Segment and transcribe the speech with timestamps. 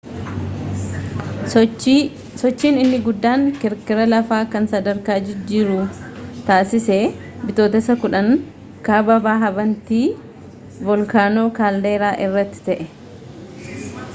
[2.39, 5.83] sochiin inni guddaan kirkira lafaa kan sadarkaa jijjiiruu
[6.49, 6.97] taasise
[7.43, 8.33] bitooteessa 10
[8.89, 10.03] kaaba bahaa bantii
[10.89, 12.81] volkaanoo kaalderaa irratti ta'e